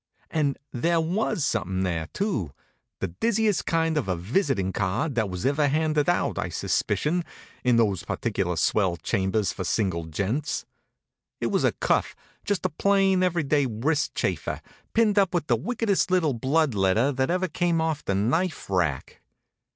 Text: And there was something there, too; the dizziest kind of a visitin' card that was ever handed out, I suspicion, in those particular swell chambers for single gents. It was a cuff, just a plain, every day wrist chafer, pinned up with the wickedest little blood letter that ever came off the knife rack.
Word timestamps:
And 0.31 0.57
there 0.71 0.99
was 0.99 1.45
something 1.45 1.83
there, 1.83 2.07
too; 2.11 2.49
the 3.01 3.09
dizziest 3.09 3.67
kind 3.67 3.97
of 3.97 4.07
a 4.07 4.15
visitin' 4.15 4.73
card 4.73 5.13
that 5.13 5.29
was 5.29 5.45
ever 5.45 5.67
handed 5.67 6.09
out, 6.09 6.39
I 6.39 6.49
suspicion, 6.49 7.23
in 7.63 7.75
those 7.75 8.01
particular 8.01 8.55
swell 8.55 8.97
chambers 8.97 9.53
for 9.53 9.63
single 9.63 10.05
gents. 10.05 10.65
It 11.39 11.51
was 11.51 11.63
a 11.63 11.73
cuff, 11.73 12.15
just 12.43 12.65
a 12.65 12.69
plain, 12.69 13.21
every 13.21 13.43
day 13.43 13.67
wrist 13.69 14.15
chafer, 14.15 14.61
pinned 14.95 15.19
up 15.19 15.35
with 15.35 15.45
the 15.45 15.55
wickedest 15.55 16.09
little 16.09 16.33
blood 16.33 16.73
letter 16.73 17.11
that 17.11 17.29
ever 17.29 17.47
came 17.47 17.79
off 17.79 18.03
the 18.03 18.15
knife 18.15 18.71
rack. 18.71 19.21